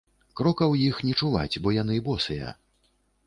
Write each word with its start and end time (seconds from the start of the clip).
Крокаў 0.39 0.71
іх 0.85 1.01
не 1.09 1.13
чуваць, 1.19 1.59
бо 1.65 1.73
яны 1.75 1.99
босыя. 2.07 2.49